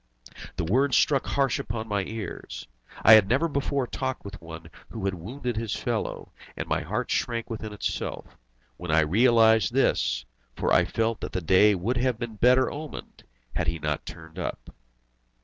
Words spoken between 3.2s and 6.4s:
never before talked with one who had wounded his fellow,